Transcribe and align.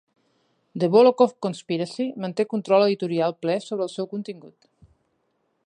"The 0.83 0.87
Volokh 0.95 1.35
Conspiracy" 1.45 2.07
manté 2.25 2.45
control 2.55 2.87
editorial 2.89 3.37
ple 3.45 3.59
sobre 3.67 3.87
el 3.89 3.95
seu 3.97 4.09
contingut. 4.15 4.71